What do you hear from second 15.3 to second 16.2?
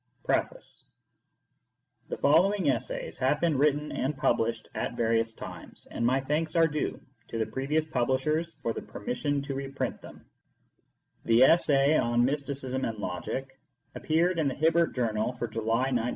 for July, 1914.